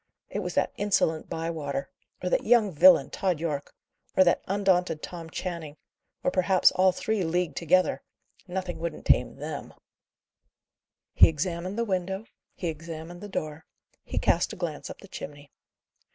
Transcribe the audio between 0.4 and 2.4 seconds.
that insolent Bywater! or